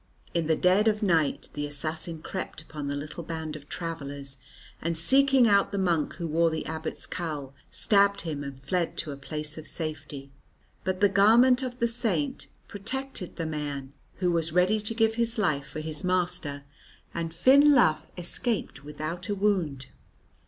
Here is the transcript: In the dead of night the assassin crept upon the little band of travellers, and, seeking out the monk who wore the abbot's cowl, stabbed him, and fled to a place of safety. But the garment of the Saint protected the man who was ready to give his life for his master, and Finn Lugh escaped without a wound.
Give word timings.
In 0.33 0.47
the 0.47 0.55
dead 0.55 0.87
of 0.87 1.03
night 1.03 1.49
the 1.53 1.67
assassin 1.67 2.23
crept 2.23 2.59
upon 2.59 2.87
the 2.87 2.95
little 2.95 3.21
band 3.23 3.55
of 3.55 3.69
travellers, 3.69 4.39
and, 4.81 4.97
seeking 4.97 5.47
out 5.47 5.71
the 5.71 5.77
monk 5.77 6.15
who 6.15 6.27
wore 6.27 6.49
the 6.49 6.65
abbot's 6.65 7.05
cowl, 7.05 7.53
stabbed 7.69 8.21
him, 8.21 8.43
and 8.43 8.57
fled 8.57 8.97
to 8.97 9.11
a 9.11 9.15
place 9.15 9.59
of 9.59 9.67
safety. 9.67 10.31
But 10.83 11.01
the 11.01 11.07
garment 11.09 11.61
of 11.61 11.77
the 11.77 11.87
Saint 11.87 12.47
protected 12.67 13.35
the 13.35 13.45
man 13.45 13.93
who 14.15 14.31
was 14.31 14.51
ready 14.51 14.79
to 14.79 14.95
give 14.95 15.13
his 15.21 15.37
life 15.37 15.67
for 15.67 15.81
his 15.81 16.03
master, 16.03 16.63
and 17.13 17.31
Finn 17.31 17.71
Lugh 17.75 18.09
escaped 18.17 18.83
without 18.83 19.29
a 19.29 19.35
wound. 19.35 19.85